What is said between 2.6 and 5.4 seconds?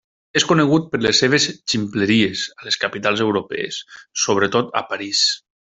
a les capitals europees, sobretot a París.